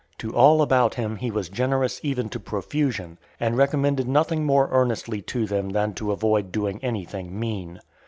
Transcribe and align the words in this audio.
To 0.17 0.33
all 0.35 0.63
about 0.63 0.95
him 0.95 1.17
he 1.17 1.29
was 1.29 1.47
generous 1.47 1.99
even 2.01 2.27
to 2.29 2.39
profusion, 2.39 3.19
and 3.39 3.55
recommended 3.55 4.07
nothing 4.07 4.43
more 4.47 4.67
earnestly 4.71 5.21
to 5.21 5.45
them 5.45 5.69
than 5.69 5.93
to 5.93 6.11
avoid 6.11 6.51
doing 6.51 6.79
anything 6.81 7.39
mean. 7.39 7.79